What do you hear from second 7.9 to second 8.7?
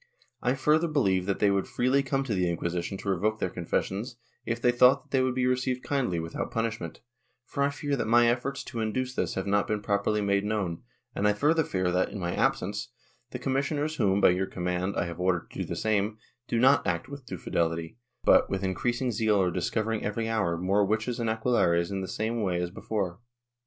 that my efforts